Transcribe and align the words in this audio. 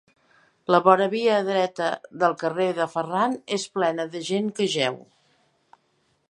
La 0.75 0.77
voravia 0.85 1.35
dreta 1.49 1.89
del 2.23 2.33
carrer 2.45 2.67
de 2.79 2.87
Ferran 2.95 3.37
és 3.59 3.67
plena 3.77 4.07
de 4.17 4.23
gent 4.31 4.49
que 4.61 4.69
jeu. 4.79 4.99